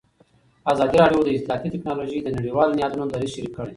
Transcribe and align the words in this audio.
ازادي 0.71 0.97
راډیو 1.01 1.21
د 1.25 1.29
اطلاعاتی 1.35 1.69
تکنالوژي 1.73 2.19
د 2.23 2.27
نړیوالو 2.37 2.75
نهادونو 2.77 3.11
دریځ 3.13 3.31
شریک 3.33 3.51
کړی. 3.55 3.69